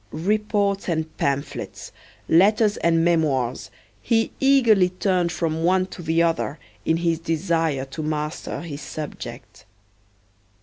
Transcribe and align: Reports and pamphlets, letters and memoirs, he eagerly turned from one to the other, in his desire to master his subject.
Reports 0.11 0.89
and 0.89 1.15
pamphlets, 1.17 1.91
letters 2.27 2.75
and 2.77 3.05
memoirs, 3.05 3.69
he 4.01 4.31
eagerly 4.39 4.89
turned 4.89 5.31
from 5.31 5.63
one 5.63 5.85
to 5.85 6.01
the 6.01 6.23
other, 6.23 6.57
in 6.85 6.97
his 6.97 7.19
desire 7.19 7.85
to 7.85 8.01
master 8.01 8.61
his 8.61 8.81
subject. 8.81 9.63